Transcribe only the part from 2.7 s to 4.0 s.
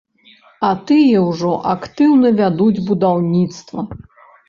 будаўніцтва.